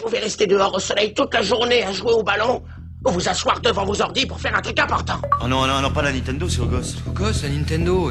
[0.00, 2.62] pouvez rester dehors au soleil toute la journée à jouer au ballon
[3.04, 5.20] ou vous asseoir devant vos ordi pour faire un truc important.
[5.42, 6.96] Oh non, non, non, pas la Nintendo, c'est au gosse.
[7.08, 8.10] Au gosse, la Nintendo.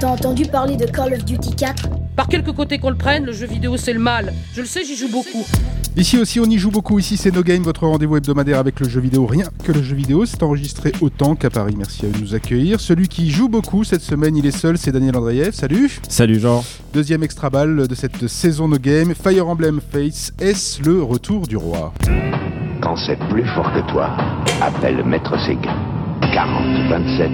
[0.00, 3.32] T'as entendu parler de Call of Duty 4 Par quelque côté qu'on le prenne, le
[3.32, 4.32] jeu vidéo c'est le mal.
[4.54, 5.44] Je le sais, j'y joue beaucoup.
[5.98, 7.00] Ici aussi, on y joue beaucoup.
[7.00, 9.26] Ici, c'est No Game, votre rendez-vous hebdomadaire avec le jeu vidéo.
[9.26, 11.74] Rien que le jeu vidéo, c'est enregistré autant qu'à Paris.
[11.76, 12.78] Merci à nous accueillir.
[12.78, 15.50] Celui qui joue beaucoup cette semaine, il est seul, c'est Daniel Andreev.
[15.50, 15.98] Salut.
[16.08, 16.62] Salut Jean.
[16.94, 19.12] Deuxième extra balle de cette saison No Game.
[19.12, 21.92] Fire Emblem Fates, est-ce le retour du roi?
[22.80, 24.16] Quand c'est plus fort que toi,
[24.62, 25.74] appelle Maître Sega.
[26.32, 27.30] 40 27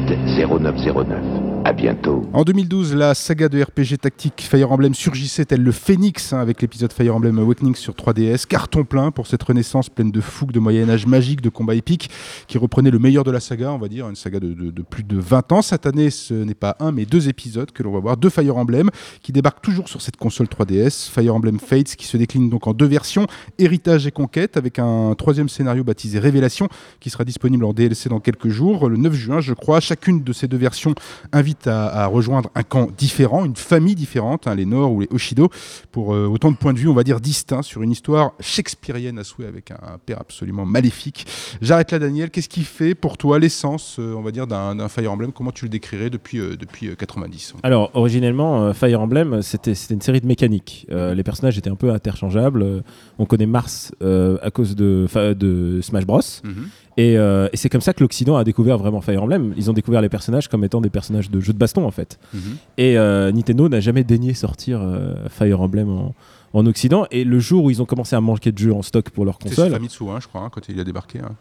[0.48, 1.43] 0909.
[1.66, 2.28] À bientôt.
[2.34, 6.60] En 2012, la saga de RPG tactique Fire Emblem surgissait tel le phénix hein, avec
[6.60, 8.44] l'épisode Fire Emblem Awakening sur 3DS.
[8.46, 12.10] Carton plein pour cette renaissance pleine de fougue, de Moyen-Âge magique, de combats épiques
[12.48, 14.82] qui reprenait le meilleur de la saga, on va dire, une saga de, de- de
[14.82, 15.62] plus de 20 ans.
[15.62, 18.58] Cette année, ce n'est pas un, mais deux épisodes que l'on va voir, deux Fire
[18.58, 18.90] Emblem
[19.22, 21.08] qui débarquent toujours sur cette console 3DS.
[21.10, 23.26] Fire Emblem Fates qui se décline donc en deux versions,
[23.58, 26.68] Héritage et Conquête, avec un troisième scénario baptisé Révélation
[27.00, 29.80] qui sera disponible en DLC dans quelques jours, le 9 juin, je crois.
[29.80, 30.94] Chacune de ces deux versions
[31.32, 35.08] invite à, à rejoindre un camp différent, une famille différente, hein, les Nord ou les
[35.10, 35.48] Oshido,
[35.92, 39.18] pour euh, autant de points de vue, on va dire, distincts sur une histoire shakespearienne
[39.18, 41.26] à souhait avec un, un père absolument maléfique.
[41.60, 42.30] J'arrête là, Daniel.
[42.30, 45.32] Qu'est-ce qui fait pour toi l'essence, euh, on va dire, d'un Fire Emblem?
[45.32, 50.00] Comment tu le décrirais depuis, euh, depuis euh, 90 Alors, originellement, Fire Emblem, c'était une
[50.00, 50.86] série de mécaniques.
[50.90, 52.82] Euh, les personnages étaient un peu interchangeables.
[53.18, 56.20] On connaît Mars à cause de, Smash Bros.
[56.42, 56.68] Mhm.
[56.96, 59.52] Et, euh, et c'est comme ça que l'Occident a découvert vraiment Fire Emblem.
[59.56, 62.18] Ils ont découvert les personnages comme étant des personnages de jeux de baston, en fait.
[62.32, 62.40] Mhm.
[62.78, 66.14] Et euh, Nintendo n'a jamais daigné sortir euh, Fire Emblem en,
[66.52, 67.06] en Occident.
[67.10, 69.38] Et le jour où ils ont commencé à manquer de jeux en stock pour leur
[69.42, 71.18] C'est console, Famitsu, hein, je crois, hein, quand il a débarqué.
[71.18, 71.34] hein.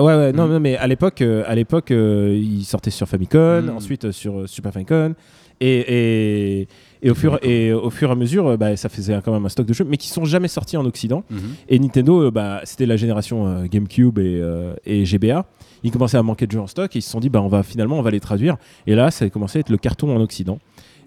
[0.00, 0.52] Ouais, ouais, non, Mm.
[0.52, 3.70] non, mais à l'époque, à l'époque, euh, il sortait sur Famicom, Mm.
[3.76, 5.14] ensuite sur Super Famicom,
[5.60, 6.68] et, et,
[7.02, 9.44] et au fur et au fur et à mesure, euh, bah, ça faisait quand même
[9.44, 11.24] un stock de jeux, mais qui sont jamais sortis en Occident.
[11.30, 11.40] Mhm.
[11.68, 15.46] Et Nintendo, euh, bah, c'était la génération euh, GameCube et, euh, et GBA.
[15.82, 17.48] Ils commençaient à manquer de jeux en stock et ils se sont dit, bah, on
[17.48, 18.56] va finalement, on va les traduire.
[18.86, 20.58] Et là, ça a commencé à être le carton en Occident.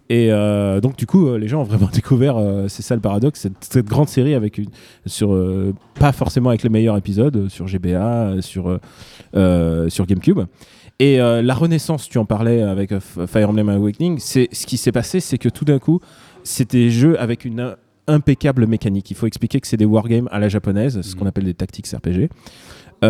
[0.09, 3.01] Et euh, donc du coup, euh, les gens ont vraiment découvert, euh, c'est ça le
[3.01, 4.69] paradoxe, cette, cette grande série avec une,
[5.05, 5.37] sur
[5.99, 8.79] pas forcément avec les meilleurs épisodes sur GBA, sur
[9.33, 10.41] sur GameCube.
[10.99, 15.19] Et la renaissance, tu en parlais avec Fire Emblem Awakening, c'est ce qui s'est passé,
[15.19, 15.99] c'est que tout d'un coup,
[16.43, 17.75] c'était jeux avec une
[18.07, 19.09] impeccable mécanique.
[19.11, 21.87] Il faut expliquer que c'est des wargames à la japonaise, ce qu'on appelle des tactics
[21.87, 22.29] RPG.
[23.01, 23.07] Oui,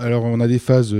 [0.00, 0.94] alors on a des phases.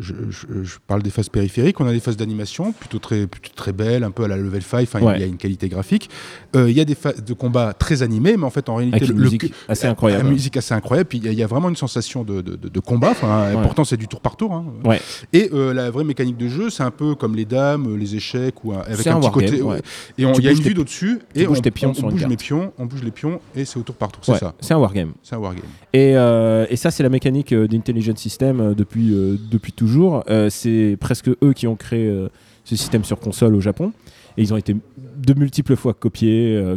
[0.00, 3.26] Euh, je, je- je parle des phases périphériques, on a des phases d'animation plutôt très,
[3.26, 5.14] plutôt très belles, un peu à la level 5, enfin, Ouais.
[5.16, 6.10] il y a une qualité graphique.
[6.56, 8.96] Euh, il y a des phases de combat très animées, mais en fait en réalité
[8.96, 10.24] avec une le- musique le- assez incroyable.
[10.24, 12.40] La musique assez incroyable, puis il y a- il y, a vraiment une sensation de,
[12.40, 13.62] de- de- de combat, enfin, Ouais.
[13.62, 14.52] pourtant c'est du tour par tour.
[14.52, 14.64] hein.
[14.84, 15.00] Ouais.
[15.32, 18.14] Et euh, la vraie mécanique de jeu, c'est un peu comme les dames, euh, les
[18.16, 19.62] échecs, ou avec un, un petit côté.
[19.62, 19.78] ouais.
[20.18, 22.72] Et il y a une vue d'au-dessus, et on, tes pions on bouge les pions,
[22.78, 24.54] on bouge les pions, et c'est au tour par tour, c'est ça.
[24.60, 25.12] c'est un wargame.
[25.22, 25.64] C'est un wargame.
[25.92, 29.89] Et, euh, et ça, c'est la mécanique euh, d'Intelligent System euh, depuis, euh, depuis toujours.
[30.28, 32.28] Euh, c'est presque eux qui ont créé euh,
[32.64, 33.92] ce système sur console au Japon.
[34.36, 36.56] Et ils ont été de multiples fois copiés.
[36.56, 36.76] euh,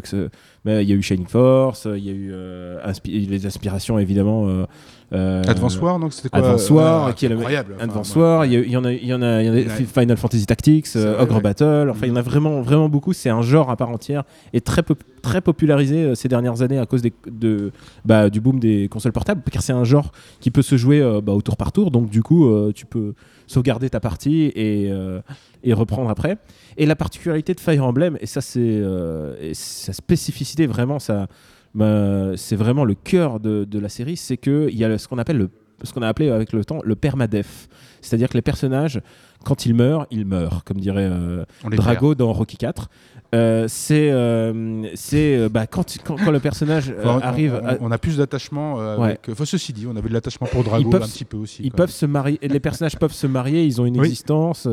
[0.66, 4.48] Il y a eu Shining Force, il y a eu euh, inspi- les aspirations évidemment.
[5.14, 7.74] euh, Advance War, donc c'était quoi Advance War, Ouais, qui est le incroyable.
[7.76, 9.54] enfin, Advance moi, War, il y, en a, il y en a, il y en
[9.54, 9.68] a Ouais.
[9.86, 11.42] Final Fantasy Tactics, Ogre ouais.
[11.42, 13.14] Battle, enfin il y en a vraiment, vraiment beaucoup.
[13.14, 16.78] C'est un genre à part entière et très, pop- très popularisé euh, ces dernières années
[16.78, 17.72] à cause de,
[18.06, 21.22] bah, du boom des consoles portables, car c'est un genre qui peut se jouer euh,
[21.22, 23.16] bah, au tour par tour, donc du coup euh, tu peux
[23.48, 24.92] sauvegarder ta partie et,
[25.64, 26.38] et reprendre après.
[26.78, 28.82] Et la particularité de Fire Emblem, et ça c'est
[29.54, 31.28] sa spécificité vraiment, ça,
[31.76, 35.18] bah, c'est vraiment le cœur de, de la série, c'est qu'il y a ce qu'on
[35.18, 35.50] appelle le
[35.84, 37.68] ce qu'on a appelé avec le temps le permadef.
[38.02, 39.02] C'est-à-dire que les personnages,
[39.46, 42.90] quand ils meurent, ils meurent, comme dirait euh, Drago dans Rocky 4.
[43.34, 47.92] Euh, c'est euh, c'est bah, quand, quand, quand le personnage Enfin, arrive on, à- on
[47.92, 49.06] a plus d'attachement Ouais.
[49.06, 49.30] avec.
[49.32, 51.64] Enfin, ceci dit, on avait de l'attachement pour Drago peuvent un petit peu aussi.
[51.64, 54.06] ils peuvent se marier les personnages peuvent se marier ils ont une Oui.
[54.08, 54.68] existence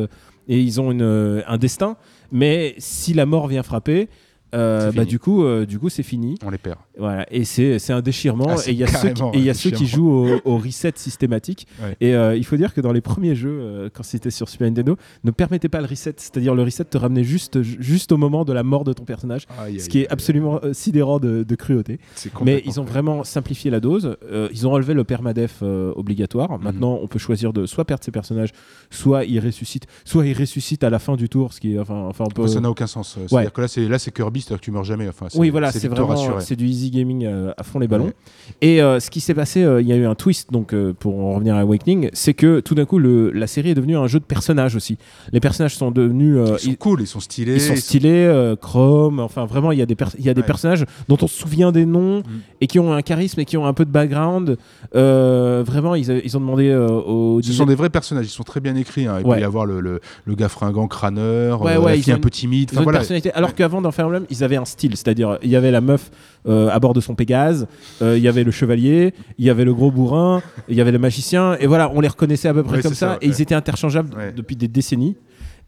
[0.48, 1.96] et ils ont une, un destin
[2.32, 4.08] mais si la mort vient frapper
[4.52, 6.34] bah, du coup du coup c'est fini.
[6.44, 6.78] On les perd.
[7.00, 9.74] Voilà et c'est un déchirement Ah, et il y a ceux qui, y a ceux
[9.74, 11.96] jouent au, au reset systématique Ouais.
[12.00, 14.68] et euh, il faut dire que dans les premiers jeux euh, quand c'était sur Super
[14.68, 18.44] Nintendo ne permettez pas le reset c'est-à-dire le reset te ramenait juste juste au moment
[18.44, 21.42] de la mort de ton personnage Aïe, ce qui est aïe, absolument euh, sidérant de,
[21.42, 21.98] de cruauté
[22.44, 24.16] mais ils ont vraiment simplifié la dose.
[24.30, 26.50] Euh, ils ont enlevé le permadef obligatoire.
[26.52, 26.64] Mhm.
[26.64, 28.50] Maintenant, on peut choisir de soit perdre ses personnages,
[28.90, 32.06] soit ils ressuscitent, soit ils ressuscitent à la fin du tour, ce qui est enfin,
[32.08, 32.42] enfin on peut.
[32.42, 33.18] Enfin, ça n'a aucun sens.
[33.26, 35.08] C'est-à-dire que là, c'est Kirby, c'est-à-dire que tu meurs jamais.
[35.08, 38.06] Enfin, oui, voilà, c'est vraiment c'est du easy gaming euh, à fond les ballons.
[38.06, 38.12] Ouais.
[38.60, 41.18] Et euh, ce qui s'est passé, euh, il y a eu un twist, donc pour
[41.20, 44.06] en revenir à Awakening, c'est que tout d'un coup, le, la série est devenue un
[44.06, 44.98] jeu de personnages aussi.
[45.32, 46.36] Les personnages sont devenus.
[46.64, 47.54] Ils sont cool, ils sont stylés.
[47.54, 50.46] ils sont stylés, chrome, enfin vraiment, il y a des, il y a des Ouais.
[50.46, 52.22] personnages dont on se souvient des noms Mm.
[52.60, 54.56] et qui ont un charisme et qui ont un peu de background.
[55.64, 57.40] Vraiment, ils, ils ont demandé aux.
[57.42, 59.06] Ce sont des vrais personnages, ils sont très bien écrits.
[59.06, 59.18] hein.
[59.20, 59.36] Il Ouais.
[59.36, 62.18] peut y avoir le, le, le gars fringant crâneur, Ouais, euh, ouais, la fille un
[62.18, 62.70] peu timide.
[62.72, 63.02] Enfin, voilà.
[63.34, 64.96] Alors qu'avant, dans Fire Emblem, ils avaient un style.
[64.96, 66.10] C'est-à-dire, il y avait la meuf
[66.48, 67.66] euh, à bord de son Pégase,
[68.00, 70.92] euh, il y avait le chevalier, il y avait le gros bourrin, il y avait
[70.92, 71.56] le magicien.
[71.60, 73.18] Et voilà, on les reconnaissait à peu près Ouais, comme ça.
[73.20, 74.32] et ils étaient interchangeables Ouais.
[74.34, 75.16] depuis des décennies.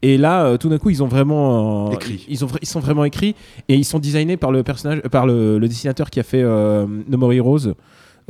[0.00, 2.24] Et là, euh, tout d'un coup, ils ont vraiment euh, Écrit.
[2.28, 3.36] Ils, ont, ils sont vraiment écrits
[3.68, 6.86] et ils sont designés par le personnage, par le, le dessinateur qui a fait euh,
[7.08, 7.74] No More Heroes.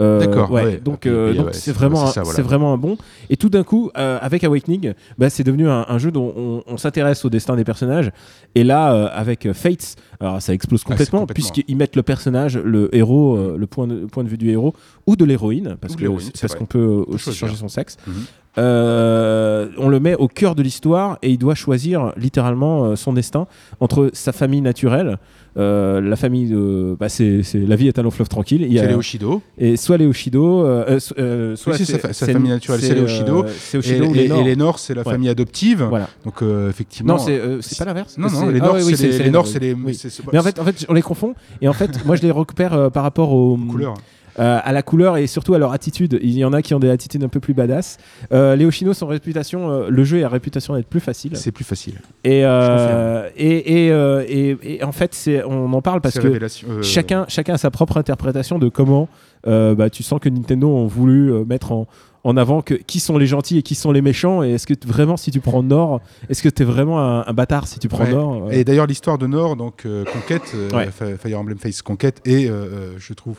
[0.01, 0.81] Euh, D'accord, ouais, ouais.
[0.83, 2.43] donc Ok, euh, oui, donc ouais, c'est vraiment c'est voilà.
[2.43, 2.97] vraiment un bon
[3.29, 6.63] et tout d'un coup euh, avec Awakening bah, c'est devenu un, un jeu dont on,
[6.67, 8.11] on s'intéresse au destin des personnages
[8.55, 13.37] et là avec Fates alors ça explose Ah, complètement, puisqu'ils mettent le personnage le héros
[13.57, 14.73] le point de, le point de vue du héros
[15.07, 15.95] ou de l'héroïne parce
[16.57, 18.15] qu'on peut aussi changer son sexe Mhm.
[19.79, 23.47] on le met au cœur de l'histoire et il doit choisir littéralement son destin
[23.81, 25.19] entre sa famille naturelle,
[25.57, 28.63] euh, la famille de, bah, c'est, la vie est un long fleuve tranquille.
[28.63, 29.43] Il y a- C'est les Oshido.
[29.59, 31.15] et soit les Oshido, euh, euh, so-
[31.57, 33.45] soit c'est sa fa- sa famille naturelle, c'est les Oshido.
[33.79, 34.45] Oshido et- les Nord.
[34.45, 35.13] les c'est la Ouais.
[35.13, 35.83] famille adoptive.
[35.89, 36.09] Voilà.
[36.25, 37.15] Donc, effectivement.
[37.15, 38.17] Non, c'est, c'est pas l'inverse.
[38.19, 39.75] Non, non, les ah Nord, oui, oui, c'est les, les les.
[40.33, 41.35] Mais en fait, en fait, on les confond.
[41.61, 43.95] Et en fait, moi, je les récupère par rapport aux couleur.
[44.39, 46.19] Euh, à la couleur et surtout à leur attitude.
[46.23, 47.99] Il y en a qui ont des attitudes un peu plus badass.
[48.33, 51.37] Euh, les Oshino sont réputation, euh, le jeu a réputation d'être plus facile.
[51.37, 52.01] C'est plus facile.
[52.25, 56.39] Et, euh, et, et, et, en fait, on en parle parce que
[56.83, 59.09] chacun, chacun a sa propre interprétation de comment
[59.45, 61.87] bah, tu sens que Nintendo ont voulu mettre en,
[62.25, 64.43] en avant que, qui sont les gentils et qui sont les méchants.
[64.43, 67.33] Et est-ce que vraiment, si tu prends Nord, est-ce que tu es vraiment un, un
[67.33, 68.13] bâtard si tu prends Ouais.
[68.13, 71.17] Nord euh, Et d'ailleurs, l'histoire de Nord, donc euh, Conquête, euh, Ouais.
[71.19, 72.47] Fire Emblem Face Conquête, est,
[72.99, 73.39] je trouve,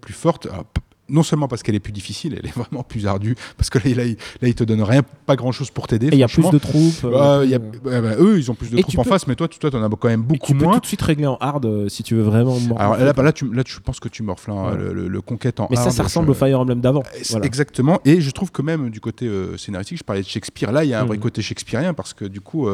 [0.00, 0.46] plus forte.
[0.46, 0.80] Alors, p-
[1.12, 3.84] non seulement parce qu'elle est plus difficile, elle est vraiment plus ardue, parce que là,
[3.86, 4.04] il- là,
[4.42, 6.08] là, il te donne rien, pas grand chose pour t'aider.
[6.08, 7.04] Et il y a plus de troupes.
[7.04, 9.26] euh, y a- bah, eux, ils ont plus de Et troupes tu en peux- face,
[9.28, 10.74] mais toi, tu toi, en as quand même et beaucoup tu peux moins.
[10.74, 12.56] tout de suite régler en hard euh, si tu veux vraiment.
[12.76, 14.76] Alors là, bah, là, tu, là, tu- je pense que tu morfles hein, Ouais.
[14.78, 17.02] le, le- le Conquête en Mais ça, hard, ça je- ressemble au Fire Emblem d'avant.
[17.30, 17.46] Voilà.
[17.46, 18.00] Exactement.
[18.04, 20.90] Et je trouve que même du côté euh, scénaristique, je parlais de Shakespeare, là, il
[20.90, 21.22] y a un vrai Mhm.
[21.22, 22.68] côté shakespearien parce que du coup,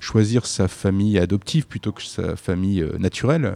[0.00, 3.54] choisir sa famille adoptive plutôt que sa famille naturelle,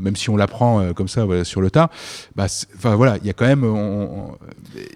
[0.00, 1.90] même si on l'apprend comme ça voilà, sur le tas,
[2.36, 2.46] bah,
[2.96, 4.32] voilà, il y a quand même, on-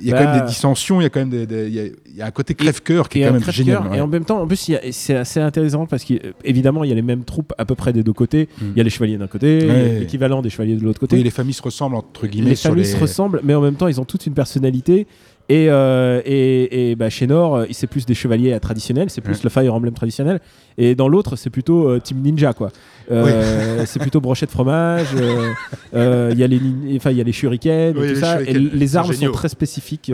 [0.00, 1.66] il y a quand Bah, même des dissensions, il y a quand même des, des-
[1.68, 3.86] il y a, il y a un côté crève-cœur qui est quand même génial.
[3.88, 3.98] ouais.
[3.98, 6.96] Et en même temps, en plus, a- c'est assez intéressant parce qu'évidemment, il y a
[6.96, 8.48] les mêmes troupes à peu près des deux côtés.
[8.60, 8.64] Mm.
[8.74, 9.98] Il y a les chevaliers d'un côté, Ouais.
[10.00, 11.16] l'équivalent des chevaliers de l'autre côté.
[11.16, 12.88] Oui, les familles se ressemblent entre guillemets les familles les.
[12.88, 15.06] se ressemblent, mais en même temps, ils ont toute une personnalité.
[15.50, 19.42] Et, euh, et, et bah, chez Nord, euh, c'est plus des chevaliers traditionnels, c'est plus
[19.44, 20.40] le Fire Emblem traditionnel.
[20.78, 22.70] Et dans l'autre, c'est plutôt euh, Team Ninja, quoi.
[23.10, 25.08] Euh, C'est plutôt brochette fromage.
[25.14, 28.20] Il y a les, nin- enfin, il y a les shurikens Oui, et tout les
[28.20, 28.40] ça.
[28.42, 30.10] Et les armes sont très spécifiques.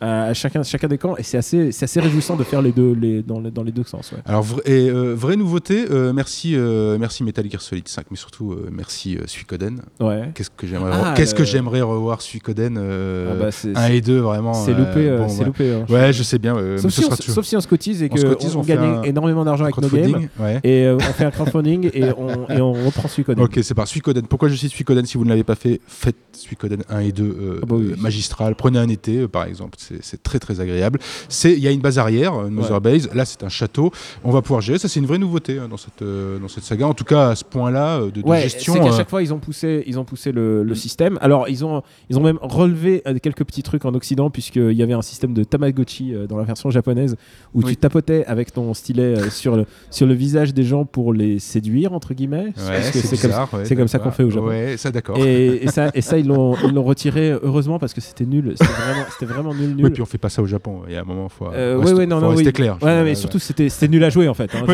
[0.00, 2.72] À à chacun, chacun des camps et c'est assez, c'est assez réjouissant de faire les
[2.72, 4.12] deux les, dans, les, dans les deux sens.
[4.12, 4.18] ouais.
[4.26, 8.16] Alors, vra- et, euh, vraie nouveauté, euh, merci, euh, merci Metal Gear Solid 5, mais
[8.16, 9.80] surtout euh, merci euh, Suikoden.
[10.00, 10.30] Ouais.
[10.34, 14.00] Qu'est-ce que j'aimerais, Ah, qu'est-ce que j'aimerais revoir Suikoden euh, Ah bah, c'est 1 et
[14.00, 14.54] 2 vraiment.
[14.54, 15.44] c'est euh, loupé, euh, bon, c'est ouais.
[15.46, 15.74] loupé.
[15.74, 15.86] hein.
[15.88, 16.56] Ouais, je sais bien.
[16.56, 19.64] euh, Sauf, si on, sauf si on se cotise et qu'on gagne un énormément d'argent
[19.64, 20.28] avec nos games.
[20.38, 20.60] ouais.
[20.64, 23.42] Et euh, on fait un crowdfunding et on, et on reprend Suikoden.
[23.44, 24.26] Ok, c'est par Suikoden.
[24.26, 27.24] Pourquoi je cite Suikoden Si vous ne l'avez pas fait, faites Suikoden 1 et 2
[27.24, 27.92] euh, Ah bah oui.
[27.92, 28.54] euh, magistral.
[28.54, 29.76] Prenez un été, euh, par exemple.
[30.00, 30.98] C'est très très agréable.
[31.44, 32.80] Il y a une base arrière, une Ouais.
[32.80, 33.08] Base.
[33.14, 33.90] Là, c'est un château.
[34.24, 34.78] On va pouvoir gérer.
[34.78, 36.86] Ça, c'est une vraie nouveauté hein, dans, cette, euh, dans cette saga.
[36.86, 38.74] En tout cas, à ce point-là euh, de, de Ouais, gestion.
[38.74, 41.18] c'est qu'à euh, chaque fois ils ont poussé, ils ont poussé le, le système.
[41.20, 44.92] Alors ils ont, ils ont même relevé quelques petits trucs en Occident puisqu'il y avait
[44.92, 47.16] un système de Tamagotchi dans la version japonaise
[47.54, 47.70] où Oui.
[47.70, 51.92] tu tapotais avec ton stylet sur le sur le visage des gens pour les séduire
[51.92, 52.52] entre guillemets.
[52.56, 54.48] ouais, c'est comme, ouais, ça qu'on fait au Japon.
[54.48, 55.18] Ouais, ça d'accord.
[55.18, 58.54] Et, et ça, et ça ils l'ont, retiré heureusement parce que c'était nul.
[58.56, 59.86] C'était vraiment, c'était vraiment nul, nul.
[59.86, 60.82] Oui, puis on fait pas ça au Japon.
[60.86, 62.52] Il y a un moment, faut, Euh, ouais, ouais, non, faut non, rester oui.
[62.52, 62.76] clair.
[62.82, 64.50] Ouais, mais surtout c'était, nul à jouer en fait.
[64.54, 64.64] hein.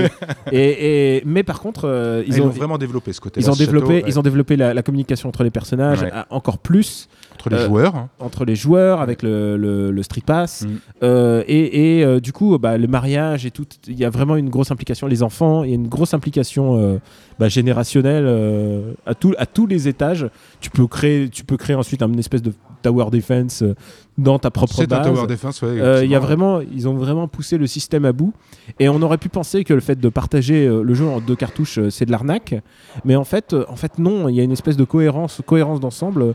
[0.51, 3.41] Et, et- mais par contre, euh, ils, ils ont, ont vraiment développé ce côté.
[3.41, 7.09] ils ont développé, ils ont développé la, la communication entre les personnages à- encore plus
[7.47, 8.09] entre les euh, joueurs.
[8.21, 10.69] entre les joueurs avec le, le- le Street Pass Mm.
[11.03, 14.37] Euh, et, et, euh, du coup bah, le mariage et tout il y a vraiment
[14.37, 17.01] une grosse implication les enfants il y a une grosse implication
[17.39, 18.27] bah, générationnelle
[19.07, 20.29] à, tout, à tous les étages
[20.61, 23.65] tu peux créer tu peux créer ensuite une espèce de tower defense
[24.17, 25.61] dans ta propre C'est un base tower defense.
[25.63, 26.21] ouais, euh, y a effectivement.
[26.21, 28.33] vraiment, ils ont vraiment poussé le système à bout.
[28.79, 31.35] Et on aurait pu penser que le fait de partager euh, le jeu en deux
[31.35, 32.55] cartouches, euh, c'est de l'arnaque.
[33.05, 34.29] Mais en fait, en fait, non.
[34.29, 36.35] Il y a une espèce de cohérence, cohérence d'ensemble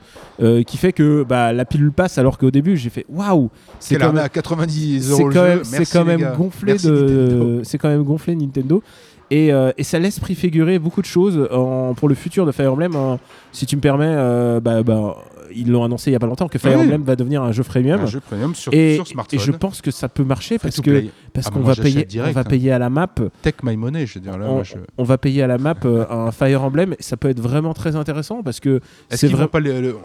[0.67, 2.17] qui fait que bah, la pilule passe.
[2.17, 5.63] Alors qu'au début, j'ai fait waouh, c'est quand même, à 90 c'est euros quand le
[5.63, 8.83] c'est quand les même gonflé Merci, de, c'est quand même gonflé Nintendo.
[9.31, 12.73] Et, euh, et ça laisse préfigurer beaucoup de choses en- pour le futur de Fire
[12.73, 12.95] Emblem.
[12.95, 13.19] en-
[13.51, 15.17] si tu me permets, euh, bah, bah,
[15.55, 16.85] ils l'ont annoncé il y a pas longtemps que Fire Oui.
[16.85, 18.01] Emblem va devenir un jeu freemium.
[18.01, 19.39] Un jeu premium sur, et, sur et smartphone.
[19.39, 22.31] je pense que ça peut marcher Free parce que parce Ah, qu'on va payer direct,
[22.31, 22.43] on va hein.
[22.43, 23.07] payer à la map
[23.43, 24.35] Take my money, je veux dire.
[24.37, 27.03] Là, on, moi, je- on va payer à la map euh, un Fire Emblem et
[27.03, 28.79] ça peut être vraiment très intéressant parce que
[29.11, 29.95] c'est qu'ils vrai vont pas les- le-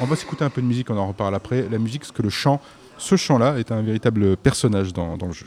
[0.00, 1.68] On va s'écouter un peu de musique, on en reparle après.
[1.70, 2.60] La musique, parce que le chant,
[2.98, 5.46] ce chant-là est un véritable personnage dans le jeu.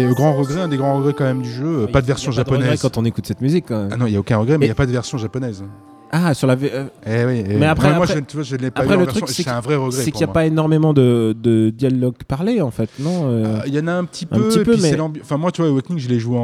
[0.00, 2.06] Et euh, grand regret, un des grands regrets quand même du jeu, euh, pas de
[2.06, 2.82] version y a pas de regret japonaise.
[2.82, 3.66] quand on écoute cette musique.
[3.68, 3.90] quand même.
[3.92, 5.18] Ah non, il n'y a aucun regret, mais il Et- n'y a pas de version
[5.18, 5.62] japonaise.
[6.12, 8.36] Ah, sur la V- euh, Eh oui, et- Mais après- moi, moi, après- je, tu
[8.36, 9.20] vois, je ne l'ai pas après, eu en le version.
[9.26, 9.92] truc, c'est C'est un vrai regret.
[10.02, 10.34] c'est qu'il n'y a moi.
[10.34, 13.92] pas énormément de, de dialogue parlé en fait, non euh, Euh, Il y en a
[13.92, 15.70] un petit un peu, petit et peu, puis c'est mais- l'ambi- Enfin, moi, tu vois,
[15.70, 16.40] Awakening, je l'ai joué en,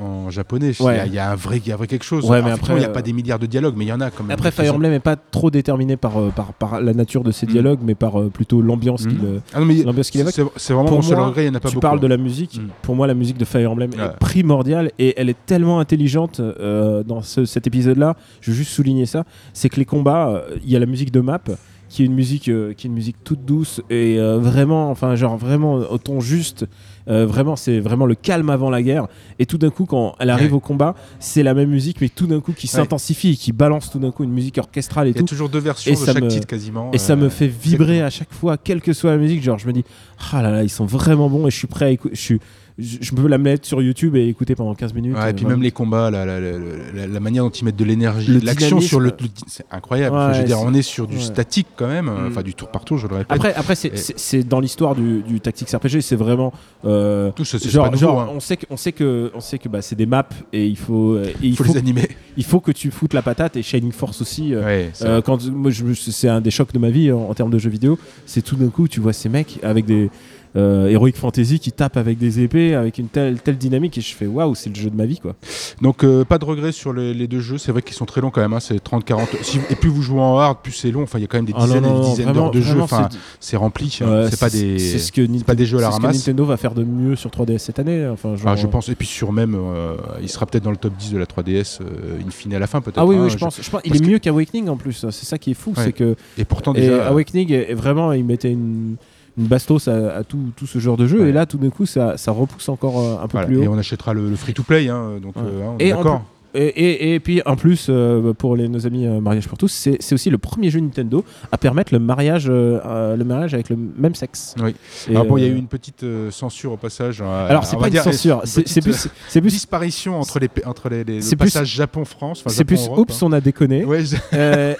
[0.00, 0.70] en- en japonais.
[0.70, 1.02] Il y a- Ouais.
[1.06, 2.24] il y, a un vrai, il y a vrai quelque chose.
[2.24, 3.88] Ouais, mais Alors, après, il n'y a euh, pas des milliards de dialogues, mais il
[3.88, 4.32] y en a quand même.
[4.32, 7.46] Après, Fire Emblem n'est pas trop déterminé par, euh, par, par la nature de ses
[7.46, 7.50] Mm.
[7.50, 9.08] dialogues, mais par euh, plutôt l'ambiance Mm.
[9.08, 10.32] qu'il euh, Ah non, mais l'ambiance qu'il évoque.
[10.34, 11.82] c'est c'est vraiment Pour mon seul moi, regret, il n'y en a pas tu beaucoup.
[11.86, 12.10] parles de hein.
[12.10, 12.58] la musique.
[12.62, 12.68] Mm.
[12.82, 14.04] Pour moi, la musique de Fire Emblem Ouais.
[14.04, 18.16] est primordiale et elle est tellement intelligente euh, dans ce- cet épisode-là.
[18.40, 19.24] Je veux juste souligner ça.
[19.54, 21.40] C'est que les combats, euh, il y a la musique de map
[21.88, 25.14] qui est une musique euh, qui est une musique toute douce et euh, vraiment enfin
[25.16, 26.66] genre vraiment au ton juste
[27.06, 30.30] Euh, vraiment c'est vraiment le calme avant la guerre et tout d'un coup quand elle
[30.30, 30.56] arrive Ouais.
[30.56, 33.90] au combat c'est la même musique mais tout d'un coup qui s'intensifie et qui balance
[33.90, 35.96] tout d'un coup une musique orchestrale et Il y a tout toujours deux versions Et
[35.96, 36.90] de chaque me- titre quasiment.
[36.94, 39.42] et ça me fait vibrer à chaque fois, quelle que soit la musique.
[39.42, 39.84] Genre, je me dis,
[40.32, 42.14] ah là là, ils sont vraiment bons et je suis prêt à écouter.
[42.16, 42.40] Je, suis,
[42.78, 45.14] je, je peux la mettre sur YouTube et écouter pendant 15 minutes.
[45.16, 45.58] Ouais, euh, et puis vraiment.
[45.58, 46.58] même les combats, la, la, la-
[46.94, 49.12] la- la manière dont ils mettent de l'énergie, l'action sur le,
[49.46, 50.16] c'est incroyable.
[50.16, 51.22] Ouais, je veux dire, on est sur du ouais.
[51.22, 52.28] statique quand même, euh, Mm.
[52.28, 53.30] enfin du tour par tour, je le répète.
[53.30, 56.52] Après, après c'est- dans l'histoire du, du Tactics RPG, c'est vraiment.
[56.84, 58.00] euh, tout ça, c'est genre, pas nouveau.
[58.06, 58.28] genre, hein.
[58.34, 60.76] on sait que, on sait que, on sait que bah, c'est des maps et il
[60.76, 62.08] faut, et il faut faut, les animer.
[62.36, 64.52] il faut que tu foutes la patate et Shining Force aussi.
[64.54, 67.12] euh, Ouais, c'est Euh, quand moi je me- c'est un des chocs de ma vie
[67.12, 69.84] en, en termes de jeux vidéo c'est tout d'un coup tu vois ces mecs avec
[69.84, 70.10] des
[70.56, 74.14] euh, heroic fantasy qui tapent avec des épées avec une telle telle dynamique et je
[74.14, 75.34] fais waouh c'est le jeu de ma vie quoi
[75.82, 78.20] Donc euh, pas de regret sur les, les deux jeux, c'est vrai qu'ils sont très
[78.20, 79.26] longs quand même, hein, c'est 30-40.
[79.42, 81.38] Si- et plus vous jouez en hard, plus c'est long, enfin il y a quand
[81.38, 83.08] même des Ah non, dizaines non, et des dizaines d'heures de jeu, enfin
[83.40, 84.06] c'est- rempli, hein.
[84.06, 84.78] Euh, c'est pas des...
[84.78, 86.16] ce que Nintendo, pas des jeux à la c'est ce que ramasse.
[86.18, 88.94] Nintendo va faire de mieux sur 3DS cette année enfin genre, Ah, je pense, et
[88.94, 92.18] puis sur même, euh, il sera peut-être dans le top 10 de la 3DS, euh,
[92.26, 92.98] in fine à la fin peut-être.
[92.98, 95.04] ah oui, hein, oui je pense, je pense il est que- mieux qu'Awakening en plus
[95.10, 95.84] c'est ça qui est fou Ouais.
[95.84, 97.08] c'est que Et pourtant et déjà...
[97.08, 98.96] Awakening est, est vraiment il mettait une
[99.36, 101.28] une bastos à, à tout, tout ce genre de jeu Ouais.
[101.30, 103.62] et là tout d'un coup ça, ça repousse encore euh, un peu voilà, plus haut
[103.62, 105.42] et on achètera le, le free-to-play, hein, donc Ouais.
[105.44, 106.22] euh, hein, on Et d'accord.
[106.54, 109.68] Et, puis en plus, euh, pour les, nos amis euh, Mariage pour tous,
[109.98, 113.76] c'est aussi le premier jeu Nintendo à permettre le mariage, euh, le mariage avec le
[113.76, 114.54] même sexe.
[114.62, 114.74] Oui.
[115.08, 117.20] Et, Alors bon, il y a eu une petite censure au passage.
[117.22, 121.04] hein, Alors c'est pas une censure, c'est plus, c'est plus, disparition entre les entre les,
[121.04, 122.44] les- le passage Japon-France.
[122.46, 123.82] c'est plus oups, on a déconné.
[123.82, 123.86] hein.
[123.86, 124.16] Ouais, je-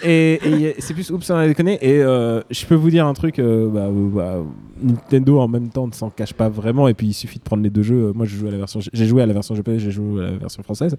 [0.07, 1.79] et c'est plus oups, on a déconné.
[1.83, 4.37] Et je peux vous dire un truc, bah, bah,
[4.83, 6.89] Nintendo en même temps ne s'en cache pas vraiment.
[6.89, 8.13] Et puis il suffit de prendre les deux jeux.
[8.15, 10.31] Moi, je joue à la version, j'ai joué à la version japonaise, j'ai joué à
[10.31, 10.97] la version française.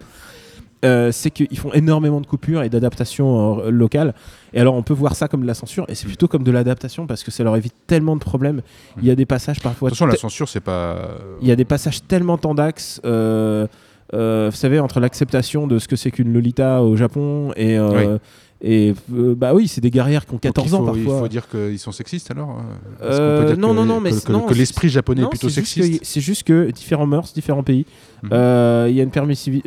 [0.85, 4.13] Euh, c'est qu'ils font énormément de coupures et d'adaptations euh, locales.
[4.53, 6.51] Et alors, on peut voir ça comme de la censure, et c'est plutôt comme de
[6.51, 8.61] l'adaptation parce que ça leur évite tellement de problèmes.
[9.01, 9.89] Il y a des passages parfois.
[9.89, 11.09] Attention, la censure, c'est pas.
[11.41, 13.01] il y a des passages tellement tendax.
[13.05, 13.67] euh,
[14.13, 17.77] euh, vous savez, entre l'acceptation de ce que c'est qu'une Lolita au Japon et.
[17.77, 18.17] euh,
[18.61, 21.01] Et euh, bah oui, c'est des guerrières qui ont Donc, 14 il faut, ans parfois.
[21.01, 22.61] Il faut dire qu'ils sont sexistes alors
[23.03, 23.11] euh,
[23.43, 25.99] Euh, dire non, que- non, non, mais que, que- l'esprit japonais Non, est plutôt sexiste.
[26.03, 27.85] C'est juste que différents mœurs, différents pays.
[28.31, 29.61] Euh, Il y a une permissivi-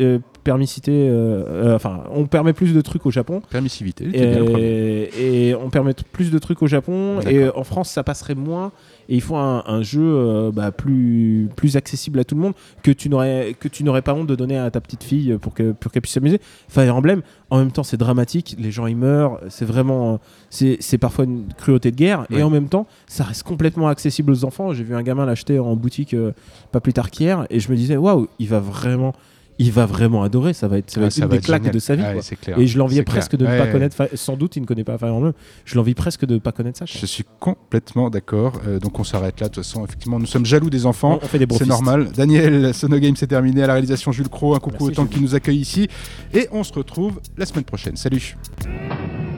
[0.49, 0.93] euh, permissité.
[0.93, 3.43] euh, enfin, on permet plus de trucs au Japon.
[3.51, 4.07] Permissivité.
[4.13, 7.21] Et, et on permet plus de trucs au Japon.
[7.29, 8.73] Et euh, en France, ça passerait moins.
[9.11, 12.53] Et il faut un, un jeu bah, plus, plus accessible à tout le monde
[12.83, 15.55] que tu n'aurais que tu n'aurais pas honte de donner à ta petite fille pour
[15.55, 16.41] que pour qu'elle puisse s'amuser.
[16.69, 18.55] Fire Emblem, en même temps, c'est dramatique.
[18.59, 19.41] Les gens ils meurent.
[19.49, 22.27] C'est vraiment c'est c'est parfois une cruauté de guerre.
[22.29, 22.41] Ouais.
[22.41, 24.75] Et en même temps, ça reste complètement accessible aux enfants.
[24.75, 26.33] J'ai vu un gamin l'acheter en boutique euh,
[26.71, 29.15] pas plus tard qu'hier et je me disais waouh, il va vraiment
[29.59, 30.53] il va vraiment adorer.
[30.53, 31.75] Ça va être ça va Ah, être ça une va des être claques génial.
[31.75, 32.03] de sa vie.
[32.03, 32.37] Quoi.
[32.41, 32.59] clair.
[32.59, 33.41] Et je l'enviais presque clair.
[33.41, 33.73] de ne Ouais, pas ouais.
[33.73, 34.17] connaître.
[34.17, 35.33] Sans doute, il ne connaît pas Fire Emblem.
[35.65, 36.85] Je l'envie presque de ne pas connaître ça.
[36.85, 36.95] quoi.
[37.01, 38.53] Je suis complètement d'accord.
[38.67, 39.49] Euh, donc on s'arrête là.
[39.49, 41.19] De toute façon, effectivement, nous sommes jaloux des enfants.
[41.21, 42.09] On, on fait des C'est normal.
[42.17, 43.63] Daniel, Sonogame, c'est terminé.
[43.63, 44.55] À la réalisation, Jules Cro.
[44.55, 45.11] Un coucou Merci, autant Jules.
[45.19, 45.89] qui nous accueille ici.
[46.35, 47.97] Et on se retrouve la semaine prochaine.
[47.97, 48.37] Salut.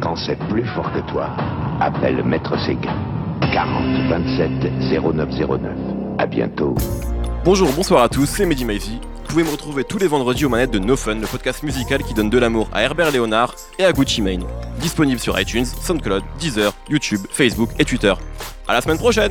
[0.00, 1.36] Quand c'est plus fort que toi,
[1.80, 2.94] appelle Maître Séguin.
[3.52, 4.50] 40 27
[5.02, 5.72] 0909.
[6.18, 6.74] À bientôt.
[7.44, 8.98] Bonjour, bonsoir à tous, c'est Mehdi Maizy.
[9.30, 12.02] Vous pouvez me retrouver tous les vendredis aux manettes de No Fun, le podcast musical
[12.02, 14.42] qui donne de l'amour à Herbert Léonard et à Gucci Mane.
[14.80, 18.12] Disponible sur iTunes, SoundCloud, Deezer, YouTube, Facebook et Twitter.
[18.66, 19.30] À la semaine prochaine